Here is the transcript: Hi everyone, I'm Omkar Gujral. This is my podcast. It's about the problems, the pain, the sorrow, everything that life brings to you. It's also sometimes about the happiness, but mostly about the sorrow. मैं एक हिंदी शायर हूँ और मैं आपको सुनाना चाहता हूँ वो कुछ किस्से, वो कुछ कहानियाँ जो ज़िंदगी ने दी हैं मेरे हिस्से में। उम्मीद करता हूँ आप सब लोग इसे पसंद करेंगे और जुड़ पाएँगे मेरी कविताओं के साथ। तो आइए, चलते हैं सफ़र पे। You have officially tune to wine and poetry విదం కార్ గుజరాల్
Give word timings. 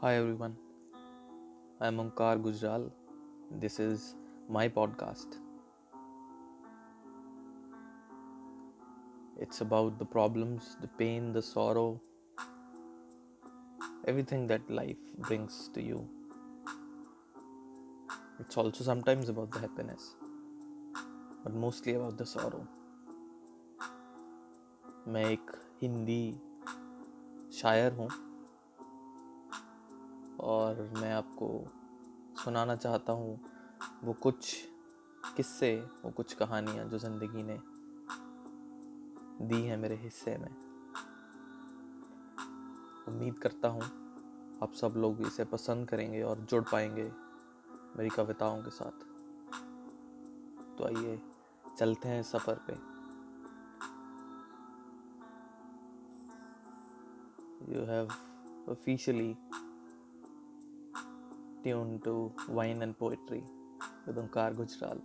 Hi 0.00 0.14
everyone, 0.16 0.56
I'm 1.80 1.98
Omkar 1.98 2.42
Gujral. 2.42 2.90
This 3.50 3.78
is 3.78 4.14
my 4.48 4.68
podcast. 4.68 5.36
It's 9.40 9.60
about 9.60 9.98
the 9.98 10.04
problems, 10.04 10.76
the 10.80 10.88
pain, 10.88 11.32
the 11.32 11.42
sorrow, 11.42 12.00
everything 14.06 14.46
that 14.46 14.70
life 14.70 14.96
brings 15.18 15.70
to 15.74 15.82
you. 15.82 16.08
It's 18.40 18.56
also 18.56 18.84
sometimes 18.84 19.28
about 19.28 19.50
the 19.50 19.58
happiness, 19.58 20.14
but 21.44 21.54
mostly 21.54 21.94
about 21.94 22.16
the 22.18 22.26
sorrow. 22.26 22.66
मैं 25.08 25.24
एक 25.30 25.50
हिंदी 25.82 26.40
शायर 27.52 27.92
हूँ 27.92 28.08
और 30.41 30.89
मैं 30.97 31.13
आपको 31.13 31.47
सुनाना 32.43 32.75
चाहता 32.75 33.13
हूँ 33.13 33.39
वो 34.03 34.13
कुछ 34.13 34.55
किस्से, 35.35 35.75
वो 36.05 36.11
कुछ 36.11 36.33
कहानियाँ 36.33 36.85
जो 36.85 36.97
ज़िंदगी 36.97 37.43
ने 37.43 37.57
दी 39.47 39.61
हैं 39.61 39.77
मेरे 39.77 39.95
हिस्से 39.95 40.37
में। 40.37 40.49
उम्मीद 43.07 43.39
करता 43.39 43.67
हूँ 43.67 43.81
आप 44.63 44.73
सब 44.73 44.93
लोग 44.97 45.21
इसे 45.21 45.45
पसंद 45.45 45.89
करेंगे 45.89 46.21
और 46.21 46.39
जुड़ 46.39 46.63
पाएँगे 46.63 47.11
मेरी 47.97 48.09
कविताओं 48.09 48.61
के 48.63 48.69
साथ। 48.69 49.05
तो 50.77 50.85
आइए, 50.85 51.19
चलते 51.77 52.09
हैं 52.09 52.23
सफ़र 52.23 52.59
पे। 52.69 52.91
You 57.71 57.81
have 57.85 58.13
officially 58.67 59.35
tune 61.63 61.99
to 61.99 62.13
wine 62.49 62.81
and 62.81 62.95
poetry 63.01 63.41
విదం 64.07 64.27
కార్ 64.27 64.53
గుజరాల్ 64.53 65.01